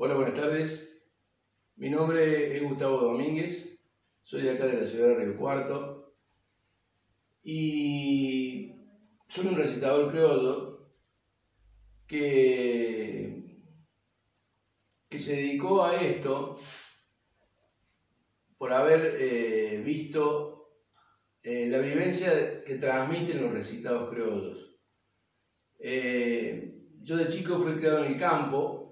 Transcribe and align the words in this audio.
Hola, 0.00 0.14
buenas 0.14 0.34
tardes. 0.34 1.02
Mi 1.74 1.90
nombre 1.90 2.56
es 2.56 2.62
Gustavo 2.62 2.98
Domínguez, 2.98 3.80
soy 4.22 4.42
de 4.42 4.52
acá 4.52 4.66
de 4.66 4.74
la 4.74 4.86
ciudad 4.86 5.08
de 5.08 5.14
Río 5.16 5.36
Cuarto 5.36 6.14
y 7.42 8.76
soy 9.26 9.48
un 9.48 9.56
recitador 9.56 10.08
criollo 10.12 10.92
que, 12.06 13.60
que 15.08 15.18
se 15.18 15.32
dedicó 15.32 15.84
a 15.84 16.00
esto 16.00 16.60
por 18.56 18.72
haber 18.72 19.16
eh, 19.18 19.82
visto 19.84 20.76
eh, 21.42 21.66
la 21.66 21.78
vivencia 21.78 22.62
que 22.62 22.76
transmiten 22.76 23.42
los 23.42 23.50
recitados 23.50 24.10
criollos. 24.10 24.78
Eh, 25.80 26.84
yo 27.00 27.16
de 27.16 27.28
chico 27.28 27.58
fui 27.58 27.72
criado 27.72 28.04
en 28.04 28.12
el 28.12 28.20
campo 28.20 28.87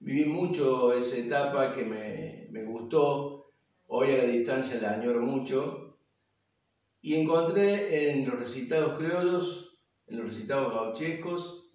Viví 0.00 0.26
mucho 0.26 0.92
esa 0.92 1.16
etapa 1.16 1.74
que 1.74 1.84
me, 1.84 2.48
me 2.50 2.64
gustó, 2.64 3.52
hoy 3.86 4.12
a 4.12 4.18
la 4.18 4.24
distancia 4.24 4.80
la 4.80 4.94
añoro 4.94 5.22
mucho, 5.22 5.98
y 7.00 7.14
encontré 7.14 8.10
en 8.10 8.26
los 8.26 8.38
recitados 8.38 8.96
criollos, 8.98 9.80
en 10.06 10.18
los 10.18 10.26
recitados 10.26 10.72
gauchescos, 10.72 11.70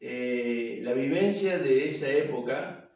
eh, 0.00 0.80
la 0.82 0.92
vivencia 0.92 1.58
de 1.58 1.88
esa 1.88 2.10
época 2.10 2.90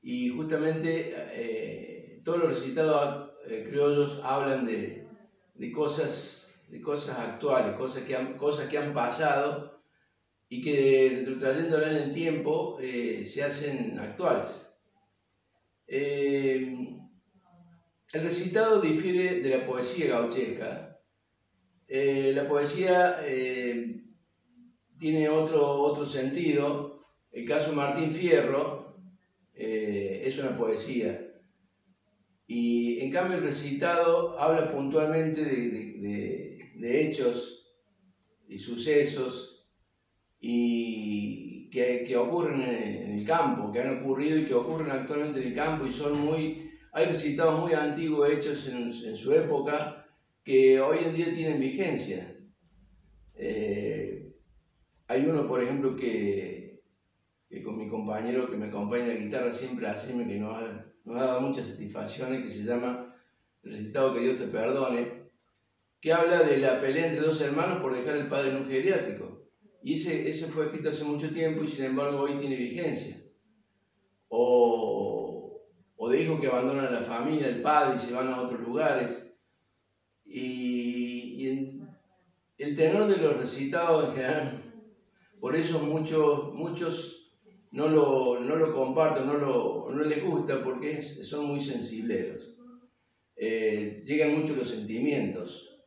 y 0.00 0.28
justamente 0.28 1.14
eh, 1.32 2.20
todos 2.24 2.38
los 2.38 2.50
recitados 2.50 3.32
eh, 3.46 3.66
criollos 3.68 4.20
hablan 4.22 4.66
de, 4.66 5.08
de, 5.54 5.72
cosas, 5.72 6.54
de 6.68 6.80
cosas 6.80 7.18
actuales, 7.18 7.76
cosas 7.76 8.04
que 8.04 8.16
han, 8.16 8.36
cosas 8.36 8.68
que 8.68 8.78
han 8.78 8.92
pasado 8.94 9.73
y 10.48 10.62
que 10.62 11.12
retrotrayéndola 11.16 11.90
en 11.90 11.96
el 11.96 12.14
tiempo 12.14 12.78
eh, 12.80 13.24
se 13.24 13.42
hacen 13.42 13.98
actuales. 13.98 14.66
Eh, 15.86 16.98
el 18.12 18.22
recitado 18.22 18.80
difiere 18.80 19.40
de 19.40 19.58
la 19.58 19.66
poesía 19.66 20.08
gauchesca. 20.08 21.00
Eh, 21.88 22.32
la 22.34 22.48
poesía 22.48 23.20
tiene 24.98 25.28
otro, 25.28 25.80
otro 25.80 26.06
sentido. 26.06 27.04
El 27.32 27.46
caso 27.46 27.72
Martín 27.72 28.12
Fierro 28.12 29.02
es 29.52 30.38
una 30.38 30.56
poesía. 30.56 31.20
Y 32.46 33.00
en 33.00 33.10
cambio 33.10 33.38
el 33.38 33.44
recitado 33.44 34.38
habla 34.38 34.70
puntualmente 34.70 35.44
de, 35.44 36.70
de 36.76 37.06
hechos 37.06 37.74
y 38.46 38.58
sucesos 38.58 39.53
y 40.46 41.70
que, 41.70 42.04
que 42.06 42.14
ocurren 42.18 42.60
en, 42.60 43.18
el 43.18 43.24
campo, 43.24 43.72
que 43.72 43.80
han 43.80 44.02
ocurrido 44.02 44.36
y 44.36 44.44
que 44.44 44.52
ocurren 44.52 44.90
actualmente 44.90 45.40
en 45.40 45.48
el 45.48 45.54
campo 45.54 45.86
y 45.86 45.90
son 45.90 46.20
muy, 46.20 46.70
hay 46.92 47.06
recitados 47.06 47.58
muy 47.58 47.72
antiguos 47.72 48.28
hechos 48.28 48.68
en, 48.68 48.82
en 48.82 49.16
su 49.16 49.32
época 49.32 50.06
que 50.42 50.78
hoy 50.82 50.98
en 51.02 51.14
día 51.14 51.32
tienen 51.34 51.58
vigencia. 51.58 52.36
Eh, 53.34 54.34
hay 55.06 55.24
uno, 55.24 55.48
por 55.48 55.62
ejemplo, 55.62 55.96
que, 55.96 56.82
que, 57.48 57.62
con 57.62 57.78
mi 57.78 57.88
compañero 57.88 58.50
que 58.50 58.58
me 58.58 58.66
acompaña 58.66 59.04
en 59.04 59.08
la 59.08 59.24
guitarra 59.24 59.50
siempre 59.50 59.86
hace, 59.86 60.12
que 60.12 60.38
nos 60.38 60.54
ha, 60.54 60.92
nos 61.06 61.16
ha 61.16 61.24
dado 61.24 61.40
muchas 61.40 61.68
satisfacciones, 61.68 62.44
que 62.44 62.50
se 62.50 62.64
llama 62.64 63.16
recitado 63.62 64.12
que 64.12 64.20
Dios 64.20 64.38
te 64.38 64.48
perdone, 64.48 65.30
que 66.02 66.12
habla 66.12 66.42
de 66.42 66.58
la 66.58 66.82
pelea 66.82 67.06
entre 67.06 67.22
dos 67.22 67.40
hermanos 67.40 67.80
por 67.80 67.94
dejar 67.94 68.16
el 68.16 68.28
padre 68.28 68.50
en 68.50 68.56
un 68.56 68.68
geriátrico. 68.68 69.33
Y 69.84 69.92
ese, 69.92 70.30
ese 70.30 70.46
fue 70.46 70.64
escrito 70.64 70.88
hace 70.88 71.04
mucho 71.04 71.30
tiempo 71.30 71.62
y 71.62 71.68
sin 71.68 71.84
embargo 71.84 72.20
hoy 72.20 72.38
tiene 72.38 72.56
vigencia. 72.56 73.22
O, 74.28 75.60
o 75.94 76.08
de 76.08 76.22
hijos 76.22 76.40
que 76.40 76.46
abandonan 76.46 76.90
la 76.90 77.02
familia, 77.02 77.48
el 77.48 77.60
padre 77.60 77.96
y 77.96 77.98
se 77.98 78.14
van 78.14 78.28
a 78.28 78.40
otros 78.40 78.62
lugares. 78.62 79.10
Y, 80.24 81.70
el 82.56 82.76
tenor 82.76 83.08
de 83.08 83.18
los 83.18 83.36
recitados 83.36 84.08
en 84.08 84.14
general, 84.14 84.74
por 85.38 85.54
eso 85.54 85.80
muchos, 85.80 86.54
muchos 86.54 87.36
no, 87.72 87.88
lo, 87.88 88.40
no 88.40 88.56
lo 88.56 88.72
comparten, 88.72 89.26
no, 89.26 89.34
lo, 89.34 89.90
no 89.90 90.02
les 90.02 90.24
gusta 90.24 90.64
porque 90.64 91.02
son 91.02 91.46
muy 91.46 91.60
sensibleros. 91.60 92.56
Eh, 93.36 94.02
llegan 94.06 94.34
mucho 94.38 94.56
los 94.56 94.70
sentimientos. 94.70 95.84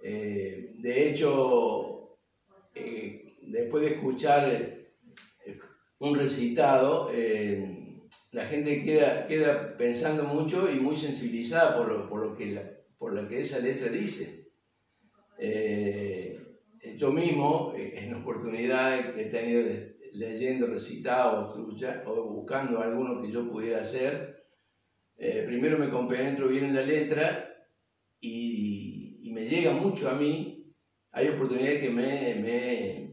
Eh, 0.00 0.74
de 0.78 1.08
hecho, 1.08 1.96
eh, 2.78 3.05
después 3.46 3.84
de 3.84 3.94
escuchar 3.94 4.50
eh, 4.52 5.58
un 5.98 6.18
recitado, 6.18 7.10
eh, 7.12 8.02
la 8.32 8.44
gente 8.46 8.84
queda, 8.84 9.26
queda 9.26 9.76
pensando 9.76 10.24
mucho 10.24 10.70
y 10.70 10.80
muy 10.80 10.96
sensibilizada 10.96 11.76
por 11.76 11.88
lo, 11.88 12.08
por 12.08 12.20
lo, 12.20 12.36
que, 12.36 12.60
por 12.98 13.12
lo 13.12 13.26
que 13.28 13.40
esa 13.40 13.60
letra 13.60 13.88
dice. 13.88 14.50
yo 16.96 17.12
mismo, 17.12 17.74
en 17.76 18.14
oportunidad 18.14 19.18
he 19.18 19.26
tenido 19.26 19.62
leyendo 20.12 20.66
recitados 20.66 21.56
o 22.06 22.24
buscando 22.24 22.80
alguno 22.80 23.20
que 23.22 23.30
yo 23.30 23.50
pudiera 23.50 23.80
hacer, 23.80 24.44
primero 25.16 25.78
me 25.78 25.88
compenetro 25.88 26.48
bien 26.48 26.66
en 26.66 26.74
la 26.74 26.82
letra 26.82 27.48
y, 28.20 29.18
y 29.22 29.32
me 29.32 29.46
llega 29.46 29.72
mucho 29.72 30.10
a 30.10 30.14
mí 30.14 30.56
hay 31.16 31.28
oportunidades 31.28 31.80
que 31.80 31.88
me, 31.88 32.34
me, 32.34 33.05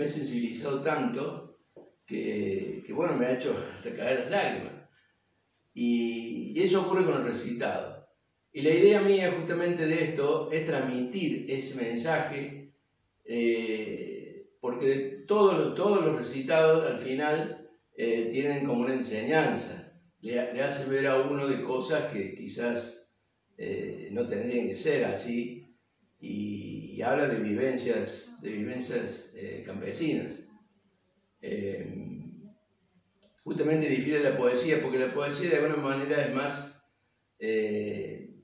me 0.00 0.06
he 0.06 0.08
sensibilizado 0.08 0.82
tanto 0.82 1.58
que, 2.06 2.86
bueno, 2.94 3.14
me 3.18 3.26
ha 3.26 3.34
hecho 3.34 3.54
hasta 3.76 3.94
caer 3.94 4.20
las 4.20 4.30
lágrimas. 4.30 4.72
Y, 5.74 6.58
eso 6.58 6.80
ocurre 6.80 7.04
con 7.04 7.18
el 7.18 7.24
recitado. 7.24 8.08
Y 8.50 8.62
la 8.62 8.70
idea 8.70 9.02
mía 9.02 9.34
justamente 9.38 9.86
de 9.86 10.04
esto 10.04 10.50
es 10.50 10.64
transmitir 10.64 11.44
ese 11.50 11.84
mensaje, 11.84 12.72
eh, 13.26 14.48
porque 14.58 15.22
todos, 15.26 15.74
todos 15.74 16.02
los 16.02 16.16
recitados 16.16 16.90
al 16.90 16.98
final 16.98 17.68
eh, 17.94 18.30
tienen 18.32 18.66
como 18.66 18.84
una 18.84 18.94
enseñanza, 18.94 20.00
le, 20.22 20.54
le, 20.54 20.62
hace 20.62 20.90
ver 20.90 21.08
a 21.08 21.20
uno 21.20 21.46
de 21.46 21.62
cosas 21.62 22.10
que 22.10 22.34
quizás 22.34 23.12
eh, 23.58 24.08
no 24.12 24.26
tendrían 24.26 24.66
que 24.66 24.76
ser 24.76 25.04
así, 25.04 25.59
y, 26.20 27.00
habla 27.02 27.26
de 27.28 27.38
vivencias, 27.38 28.40
de 28.42 28.50
vivencias 28.50 29.32
eh, 29.34 29.62
campesinas. 29.64 30.40
Eh, 31.40 32.06
justamente 33.42 33.88
difiere 33.88 34.22
la 34.22 34.36
poesía, 34.36 34.82
porque 34.82 34.98
la 34.98 35.12
poesía 35.12 35.50
de 35.50 35.56
alguna 35.56 35.82
manera 35.82 36.22
es 36.22 36.34
más, 36.34 36.84
eh, 37.38 38.42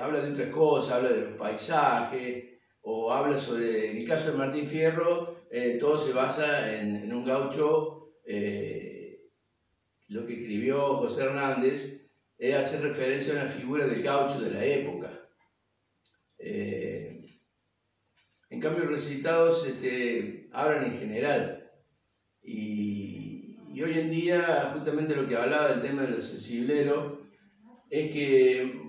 habla 0.00 0.20
de 0.20 0.32
otras 0.32 0.48
cosas, 0.48 0.94
habla 0.94 1.10
de 1.10 1.20
los 1.20 1.38
paisajes, 1.38 2.44
o 2.82 3.12
habla 3.12 3.38
sobre, 3.38 3.92
en 3.92 3.98
el 3.98 4.08
caso 4.08 4.32
de 4.32 4.38
Martín 4.38 4.66
Fierro, 4.66 5.44
todo 5.78 5.96
se 5.96 6.12
basa 6.12 6.74
en, 6.74 7.10
un 7.12 7.24
gaucho, 7.24 8.12
lo 10.08 10.26
que 10.26 10.34
escribió 10.34 10.96
José 10.96 11.24
Hernández, 11.24 12.10
es 12.36 12.54
hacer 12.54 12.82
referencia 12.82 13.32
a 13.32 13.42
una 13.42 13.46
figura 13.46 13.86
del 13.86 14.02
gaucho 14.02 14.40
de 14.40 14.50
la 14.50 14.64
época. 14.64 15.24
Eh, 16.46 17.24
en 18.50 18.53
cambio, 18.64 18.86
recitados 18.86 19.66
este, 19.68 20.48
hablan 20.52 20.86
en 20.86 20.98
general. 20.98 21.70
Y, 22.42 23.56
hoy 23.82 23.98
en 23.98 24.10
día, 24.10 24.70
justamente 24.74 25.14
lo 25.14 25.28
que 25.28 25.36
hablaba 25.36 25.68
del 25.68 25.82
tema 25.82 26.02
de 26.02 26.12
los 26.12 26.32
es 27.90 28.10
que 28.10 28.80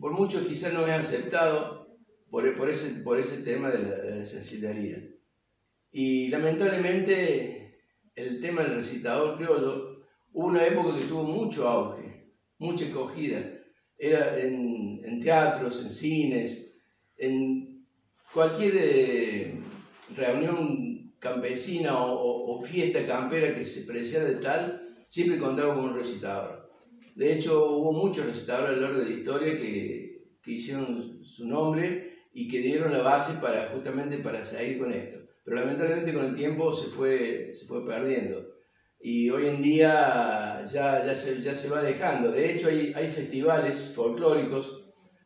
por 0.00 0.12
muchos 0.12 0.46
quizás 0.46 0.72
no 0.72 0.86
es 0.86 0.92
aceptado 0.92 1.98
por, 2.30 2.46
ese, 2.70 3.02
por 3.02 3.18
ese 3.18 3.38
tema 3.38 3.70
de 3.70 3.78
la, 3.78 3.96
de 3.96 5.10
Y 5.90 6.28
lamentablemente, 6.28 7.80
el 8.14 8.40
tema 8.40 8.62
del 8.62 8.76
recitador 8.76 9.36
criollo, 9.36 10.04
hubo 10.32 10.46
una 10.46 10.64
época 10.64 10.96
que 10.96 11.06
tuvo 11.06 11.24
mucho 11.24 11.68
auge, 11.68 12.30
mucha 12.58 12.86
acogida. 12.86 13.40
Era 13.98 14.38
en, 14.38 15.00
en 15.04 15.20
teatros, 15.20 15.82
en 15.82 15.90
cines, 15.90 16.76
en 17.16 17.73
cualquier 18.34 18.74
eh, 18.76 19.60
reunión 20.16 21.14
campesina 21.18 21.94
o, 21.96 22.60
fiesta 22.62 23.06
campera 23.06 23.54
que 23.54 23.64
se 23.64 23.82
preciara 23.82 24.24
de 24.24 24.36
tal, 24.36 24.96
siempre 25.08 25.38
contaba 25.38 25.74
con 25.74 25.84
un 25.84 25.94
recitador. 25.94 26.70
De 27.14 27.32
hecho, 27.32 27.66
hubo 27.66 27.92
muchos 27.92 28.26
recitadores 28.26 28.70
a 28.70 28.72
lo 28.72 28.80
largo 28.82 28.98
de 28.98 29.10
la 29.10 29.16
historia 29.16 29.52
que, 29.58 30.28
que 30.42 30.50
hicieron 30.50 31.22
su 31.22 31.46
nombre 31.46 32.26
y 32.32 32.48
que 32.48 32.60
dieron 32.60 32.92
la 32.92 33.02
base 33.02 33.40
para 33.40 33.68
justamente 33.68 34.18
para 34.18 34.42
seguir 34.42 34.78
con 34.78 34.92
esto. 34.92 35.18
Pero 35.44 35.58
lamentablemente 35.58 36.14
con 36.14 36.24
el 36.24 36.34
tiempo 36.34 36.72
se 36.72 36.88
fue, 36.88 37.52
se 37.52 37.66
fue 37.66 37.86
perdiendo. 37.86 38.54
Y 39.00 39.28
hoy 39.30 39.46
en 39.46 39.62
día 39.62 40.66
ya, 40.72 41.04
ya, 41.04 41.14
se, 41.14 41.42
ya 41.42 41.54
se 41.54 41.68
va 41.68 41.82
dejando. 41.82 42.32
De 42.32 42.52
hecho, 42.52 42.68
hay, 42.68 42.92
hay 42.96 43.12
festivales 43.12 43.92
folclóricos 43.94 44.84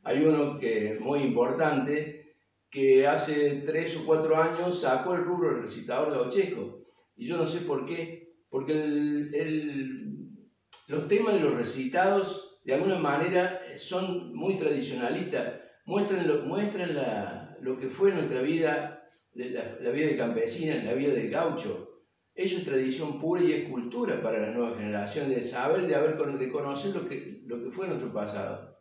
hay 0.09 0.25
uno 0.25 0.59
que 0.59 0.93
es 0.93 1.01
muy 1.01 1.21
importante, 1.21 2.18
que 2.71 3.07
hace 3.07 3.63
tres 3.65 3.97
o 3.97 4.05
cuatro 4.05 4.37
años 4.37 4.81
sacó 4.81 5.15
el 5.15 5.25
rubro 5.25 5.51
del 5.53 5.63
recitador 5.63 6.13
gauchesco. 6.13 6.87
Y 7.17 7.27
yo 7.27 7.37
no 7.37 7.47
sé 7.47 7.61
por 7.61 7.87
qué, 7.87 8.37
porque 8.49 8.75
los 10.89 11.09
temas 11.09 11.35
de 11.35 11.41
los 11.41 11.55
recitados 11.55 12.61
de 12.65 12.75
alguna 12.75 12.99
manera 12.99 13.61
son 13.79 14.35
muy 14.35 14.57
tradicionalistas, 14.57 15.61
muestran 15.87 16.29
lo, 16.29 16.43
muestran 16.43 16.91
lo 17.61 17.79
que 17.79 17.89
fue 17.89 18.13
nuestra 18.13 18.43
vida, 18.43 19.11
la, 19.33 19.65
la 19.81 19.91
vida 19.91 20.09
de 20.09 20.17
campesina, 20.17 20.83
la 20.83 20.93
vida 20.93 21.13
del 21.15 21.31
gaucho. 21.31 21.89
Eso 22.35 22.59
es 22.59 22.65
tradición 22.65 23.19
pura 23.21 23.43
y 23.43 23.53
es 23.53 23.69
cultura 23.69 24.23
para 24.23 24.39
la 24.39 24.53
nueva 24.53 24.77
generación, 24.77 25.29
de 25.29 25.43
saber, 25.43 25.89
de, 25.89 25.97
haber, 25.97 26.17
de 26.17 26.53
conocer 26.53 26.95
lo 26.95 27.09
que, 27.09 27.43
lo 27.47 27.61
que 27.61 27.71
fue 27.71 27.89
nuestro 27.89 28.13
pasado. 28.13 28.78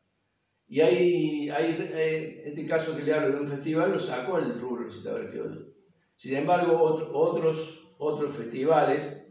Y 0.69 0.81
hay, 0.81 1.49
hay, 1.49 1.91
eh, 1.93 2.41
este 2.45 2.65
caso 2.65 2.95
que 2.95 3.03
le 3.03 3.13
hablo 3.13 3.37
de 3.37 3.41
un 3.41 3.47
festival, 3.47 3.91
lo 3.91 3.99
sacó 3.99 4.37
el 4.37 4.59
rubro 4.59 4.83
recitador 4.83 5.29
criollo. 5.29 5.73
Sin 6.17 6.35
embargo, 6.35 6.77
otros, 6.81 7.95
otros 7.99 8.35
festivales 8.35 9.25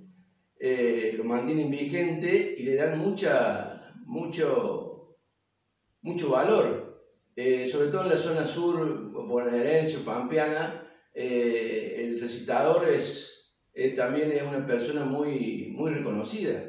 eh, 0.58 1.14
lo 1.16 1.24
mantienen 1.24 1.70
vigente 1.70 2.54
y 2.56 2.62
le 2.62 2.76
dan 2.76 2.98
mucha, 2.98 3.92
mucho, 4.06 5.18
mucho 6.00 6.30
valor. 6.30 7.04
Eh, 7.36 7.66
sobre 7.66 7.88
todo 7.88 8.04
en 8.04 8.10
la 8.10 8.16
zona 8.16 8.46
sur, 8.46 9.10
bonaerense 9.12 9.98
o 9.98 10.04
pampeana, 10.04 10.82
el 11.12 12.18
recitador 12.20 12.88
es, 12.88 13.58
también 13.94 14.32
es 14.32 14.42
una 14.42 14.64
persona 14.66 15.04
muy, 15.04 15.72
muy 15.74 15.90
reconocida 15.90 16.62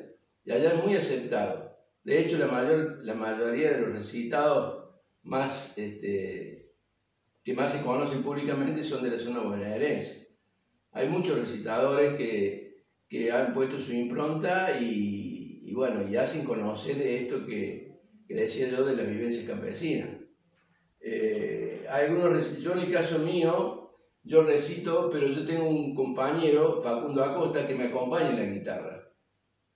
y 0.44 0.52
allá 0.52 0.74
es 0.74 0.84
muy 0.84 0.96
aceptado. 0.96 1.67
De 2.08 2.22
hecho, 2.22 2.38
la, 2.38 2.48
mayor, 2.48 3.00
la 3.04 3.16
mayoría 3.16 3.74
de 3.74 3.82
los 3.82 3.92
recitados 3.92 4.92
más, 5.24 5.78
este, 5.78 6.72
que 7.44 7.54
más 7.54 7.74
se 7.74 7.84
conocen 7.84 8.24
públicamente 8.24 8.82
son 8.82 9.04
de 9.04 9.12
la 9.12 9.20
zona 9.20 9.42
bonaerense. 9.42 10.38
Hay 10.94 11.10
muchos 11.10 11.38
recitadores 11.38 12.16
que, 12.16 12.86
que 13.10 13.30
han 13.30 13.54
puesto 13.54 13.78
su 13.78 13.92
impronta 13.92 14.80
y, 14.80 15.70
bueno, 15.74 16.10
y 16.10 16.16
hacen 16.16 16.46
conocer 16.46 17.02
esto 17.02 17.46
que, 17.46 18.00
que 18.26 18.36
decía 18.36 18.70
yo 18.70 18.86
de 18.86 18.96
las 18.96 19.10
vivencias 19.10 19.46
campesinas. 19.46 20.08
Eh, 21.02 21.86
algunos, 21.90 22.60
yo 22.60 22.72
en 22.72 22.80
el 22.80 22.92
caso 22.94 23.20
mío, 23.20 23.98
yo 24.24 24.44
recito, 24.44 25.10
pero 25.12 25.28
yo 25.28 25.46
tengo 25.46 25.68
un 25.68 25.94
compañero, 25.94 26.82
Facundo 26.82 27.22
Acosta, 27.22 27.68
que 27.68 27.76
me 27.76 27.88
acompaña 27.88 28.30
en 28.30 28.38
la 28.38 28.46
guitarra. 28.46 29.12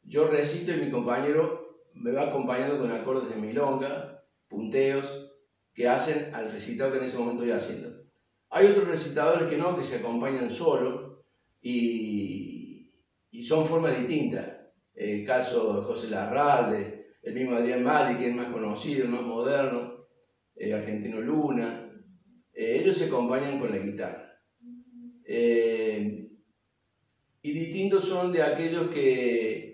Yo 0.03 0.29
recito 0.29 0.71
y 0.71 0.85
mi 0.85 0.89
compañero 0.89 1.61
me 1.93 2.11
va 2.11 2.29
acompañando 2.29 2.79
con 2.79 2.91
acordes 2.91 3.29
de 3.29 3.41
milonga, 3.41 4.23
punteos, 4.47 5.31
que 5.73 5.87
hacen 5.87 6.33
al 6.33 6.51
recitado 6.51 6.91
que 6.91 6.97
en 6.97 7.03
ese 7.05 7.17
momento 7.17 7.43
estoy 7.43 7.57
haciendo. 7.57 8.03
Hay 8.49 8.67
otros 8.67 8.87
recitadores 8.87 9.49
que 9.49 9.57
no, 9.57 9.77
que 9.77 9.83
se 9.83 9.97
acompañan 9.97 10.49
solo 10.49 11.23
y, 11.61 12.91
y 13.29 13.43
son 13.43 13.65
formas 13.65 13.97
distintas. 13.97 14.47
El 14.93 15.25
caso 15.25 15.77
de 15.77 15.83
José 15.83 16.09
Larralde, 16.09 17.15
el 17.23 17.33
mismo 17.33 17.55
Adrián 17.55 17.83
Maggi, 17.83 18.17
que 18.17 18.29
es 18.29 18.35
más 18.35 18.51
conocido, 18.51 19.07
más 19.07 19.21
moderno, 19.21 20.07
el 20.55 20.73
Argentino 20.73 21.21
Luna, 21.21 21.91
eh, 22.53 22.77
ellos 22.79 22.97
se 22.97 23.05
acompañan 23.05 23.59
con 23.59 23.71
la 23.71 23.77
guitarra. 23.77 24.39
Eh, 25.23 26.29
y 27.41 27.51
distintos 27.51 28.03
son 28.03 28.31
de 28.31 28.43
aquellos 28.43 28.89
que 28.89 29.70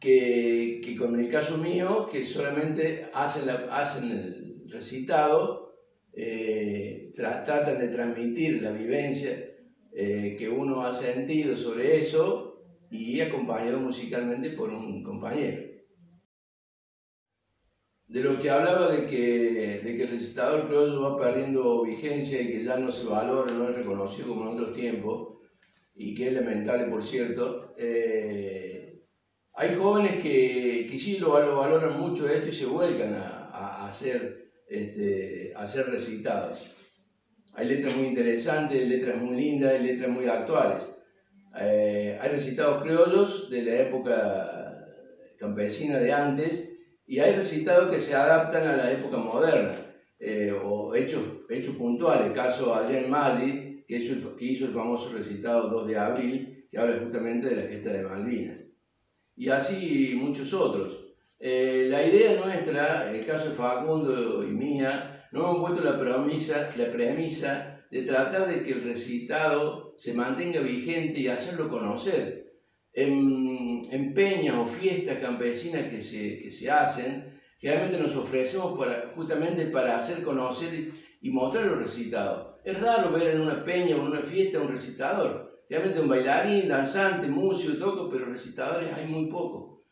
que, 0.00 0.80
que, 0.84 0.96
con 0.96 1.18
el 1.18 1.28
caso 1.30 1.58
mío, 1.58 2.08
que 2.10 2.24
solamente 2.24 3.08
hacen, 3.12 3.48
hacen 3.70 4.10
el 4.10 4.64
recitado, 4.68 5.74
eh, 6.12 7.12
tratan 7.14 7.78
de 7.78 7.88
transmitir 7.88 8.62
la 8.62 8.72
vivencia 8.72 9.32
eh, 9.92 10.36
que 10.38 10.48
uno 10.48 10.82
ha 10.82 10.92
sentido 10.92 11.56
sobre 11.56 11.98
eso 11.98 12.64
y 12.90 13.20
acompañado 13.20 13.80
musicalmente 13.80 14.50
por 14.50 14.70
un 14.70 15.02
compañero. 15.02 15.62
De 18.06 18.20
lo 18.20 18.40
que 18.40 18.50
hablaba 18.50 18.92
de 18.92 19.06
que, 19.06 19.80
de 19.82 19.96
que 19.96 20.02
el 20.04 20.10
recitador 20.10 20.68
criollo 20.68 21.02
va 21.02 21.18
perdiendo 21.18 21.82
vigencia 21.82 22.40
y 22.40 22.48
que 22.48 22.62
ya 22.62 22.78
no 22.78 22.90
se 22.90 23.08
valora, 23.08 23.52
no 23.52 23.68
es 23.68 23.74
reconocido 23.74 24.28
como 24.28 24.42
en 24.42 24.48
otros 24.48 24.72
tiempos, 24.74 25.38
y 25.94 26.14
que 26.14 26.28
es 26.28 26.34
lamentable, 26.34 26.86
por 26.86 27.02
cierto, 27.02 27.74
eh, 27.78 28.75
hay 29.56 29.74
jóvenes 29.74 30.22
que, 30.22 30.86
que 30.90 30.98
sí 30.98 31.16
lo, 31.16 31.30
valoran 31.32 31.98
mucho 31.98 32.28
esto 32.28 32.48
y 32.48 32.52
se 32.52 32.66
vuelcan 32.66 33.14
a, 33.14 33.48
a, 33.50 33.86
hacer, 33.86 34.50
este, 34.68 35.54
a 35.56 35.62
hacer 35.62 35.86
recitados. 35.86 36.72
Hay 37.54 37.66
letras 37.66 37.96
muy 37.96 38.08
interesantes, 38.08 38.86
letras 38.86 39.16
muy 39.16 39.34
lindas, 39.34 39.80
letras 39.80 40.10
muy 40.10 40.26
actuales. 40.26 40.94
Eh, 41.58 42.18
hay 42.20 42.28
recitados 42.28 42.82
criollos 42.82 43.48
de 43.48 43.62
la 43.62 43.74
época 43.76 44.86
campesina 45.38 45.98
de 45.98 46.12
antes 46.12 46.76
y 47.06 47.18
hay 47.20 47.34
recitados 47.34 47.90
que 47.90 47.98
se 47.98 48.14
adaptan 48.14 48.68
a 48.68 48.76
la 48.76 48.92
época 48.92 49.16
moderna 49.16 49.74
eh, 50.18 50.52
o 50.52 50.94
hechos, 50.94 51.22
hechos 51.48 51.76
puntuales. 51.76 52.32
Caso 52.32 52.74
Adrián 52.74 53.08
Maggi, 53.08 53.84
que 53.88 53.96
hizo, 53.96 54.12
el, 54.12 54.36
que 54.36 54.44
hizo 54.44 54.66
el 54.66 54.72
famoso 54.72 55.16
recitado 55.16 55.70
2 55.70 55.86
de 55.86 55.98
abril, 55.98 56.68
que 56.70 56.76
habla 56.76 57.00
justamente 57.02 57.48
de 57.48 57.56
la 57.56 57.68
gesta 57.68 57.90
de 57.90 58.02
Malvinas 58.02 58.65
y 59.36 59.50
así 59.50 60.18
muchos 60.20 60.52
otros. 60.52 61.06
Eh, 61.38 61.86
la 61.90 62.06
idea 62.06 62.40
nuestra, 62.40 63.10
el 63.14 63.24
caso 63.26 63.50
de 63.50 63.54
Facundo 63.54 64.42
y 64.42 64.52
mía, 64.52 65.28
no 65.32 65.40
hemos 65.40 65.68
puesto 65.68 65.84
la 65.84 65.98
premisa, 65.98 66.70
la 66.76 66.90
premisa 66.90 67.84
de 67.90 68.02
tratar 68.02 68.46
de 68.46 68.64
que 68.64 68.72
el 68.72 68.84
recitado 68.84 69.94
se 69.98 70.14
mantenga 70.14 70.60
vigente 70.60 71.20
y 71.20 71.28
hacerlo 71.28 71.68
conocer. 71.68 72.44
En, 72.92 73.82
en 73.90 74.14
peñas 74.14 74.56
o 74.56 74.66
fiestas 74.66 75.18
campesinas 75.18 75.90
que 75.90 76.00
se, 76.00 76.38
que 76.38 76.50
se 76.50 76.70
hacen, 76.70 77.38
generalmente 77.58 78.00
nos 78.00 78.16
ofrecemos 78.16 78.78
para, 78.78 79.12
justamente 79.14 79.66
para 79.66 79.96
hacer 79.96 80.22
conocer 80.22 80.92
y 81.20 81.30
mostrar 81.30 81.66
los 81.66 81.78
recitados. 81.78 82.55
Es 82.66 82.80
raro 82.80 83.12
ver 83.12 83.36
en 83.36 83.42
una 83.42 83.62
peña 83.62 83.94
o 83.94 84.00
en 84.00 84.06
una 84.08 84.22
fiesta 84.22 84.60
un 84.60 84.72
recitador 84.72 85.46
Realmente 85.68 86.00
un 86.00 86.08
bailarín, 86.08 86.68
danzante, 86.68 87.28
músico, 87.28 87.76
toco, 87.78 88.08
pero 88.10 88.26
recitadores 88.26 88.92
hay 88.92 89.06
muy 89.06 89.28
poco. 89.28 89.84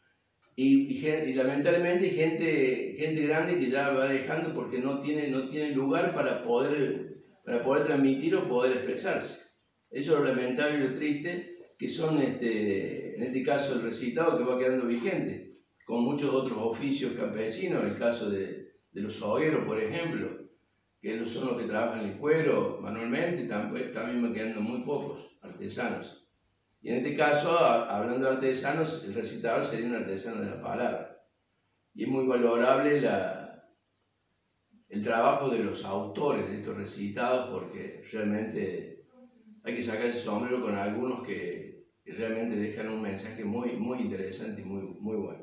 Y, 0.57 0.93
y, 0.93 1.35
lamentablemente 1.35 2.11
gente, 2.11 2.95
gente 2.97 3.27
grande 3.27 3.59
que 3.59 3.71
ya 3.71 3.91
va 3.91 4.07
dejando 4.07 4.55
porque 4.55 4.79
no 4.79 5.01
tiene, 5.01 5.29
no 5.29 5.49
tiene 5.49 5.71
lugar 5.71 6.15
para 6.15 6.45
poder, 6.45 7.25
para 7.45 7.65
poder 7.65 7.87
transmitir 7.87 8.37
o 8.37 8.49
poder 8.49 8.73
expresarse. 8.73 9.49
Eso 9.91 10.15
es 10.15 10.21
lo 10.21 10.25
lamentable 10.25 10.79
y 10.79 10.89
lo 10.89 10.95
triste, 10.95 11.57
que 11.77 11.89
son 11.89 12.21
este, 12.21 13.17
en 13.17 13.23
este 13.25 13.43
caso 13.43 13.75
el 13.75 13.83
recitado 13.83 14.39
que 14.39 14.45
va 14.45 14.59
quedando 14.59 14.87
vigente, 14.87 15.55
con 15.85 16.05
muchos 16.05 16.33
otros 16.33 16.59
oficios 16.61 17.13
campesinos, 17.15 17.83
en 17.83 17.91
el 17.91 17.99
caso 17.99 18.31
de, 18.31 18.75
de 18.93 19.01
los 19.01 19.21
hogueros, 19.23 19.65
por 19.65 19.83
ejemplo, 19.83 20.34
que 21.05 21.27
son 21.27 21.49
los 21.49 21.61
que 21.61 21.69
trabajan 21.69 22.01
el 22.01 22.17
cuero 22.17 22.79
manualmente, 22.81 23.45
también, 23.45 23.93
van 23.95 24.33
quedando 24.33 24.63
muy 24.63 24.81
pocos 24.85 25.37
artesanos. 25.43 26.27
Y 26.81 26.89
en 26.89 26.95
este 26.97 27.15
caso, 27.15 27.59
hablando 27.59 28.25
de 28.25 28.37
artesanos, 28.37 29.05
el 29.05 29.13
recitador 29.13 29.63
sería 29.63 29.89
un 29.89 29.97
artesano 29.97 30.41
de 30.41 30.51
la 30.53 30.63
palabra. 30.63 31.23
Y 31.93 32.05
es 32.05 32.09
muy 32.09 32.27
valorable 32.27 33.03
la, 33.03 33.69
el 34.89 35.05
trabajo 35.05 35.51
de 35.51 35.59
los 35.59 35.85
autores 35.85 36.49
de 36.49 36.61
estos 36.61 36.75
recitados 36.75 37.51
porque 37.51 38.03
realmente 38.11 39.05
hay 39.63 39.77
que 39.77 39.83
sacar 39.83 40.07
el 40.07 40.15
sombrero 40.15 40.63
con 40.63 40.75
algunos 40.75 41.23
que 41.23 41.85
realmente 42.07 42.57
dejan 42.57 42.89
un 42.89 43.03
mensaje 43.03 43.45
muy, 43.45 43.73
muy 43.77 43.99
interesante 43.99 44.63
y 44.63 44.65
muy, 44.65 44.81
muy 45.01 45.17
bueno. 45.17 45.43